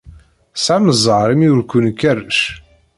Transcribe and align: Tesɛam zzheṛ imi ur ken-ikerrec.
Tesɛam 0.53 0.85
zzheṛ 0.97 1.27
imi 1.33 1.47
ur 1.55 1.61
ken-ikerrec. 1.63 2.41